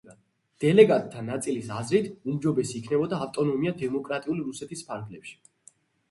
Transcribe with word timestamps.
დელეგატთა 0.61 1.19
ნაწილის 1.25 1.67
აზრით, 1.79 2.07
უმჯობესი 2.31 2.73
იქნებოდა 2.79 3.19
ავტონომია 3.25 3.73
დემოკრატიული 3.83 4.47
რუსეთის 4.47 4.83
ფარგლებში. 4.89 5.37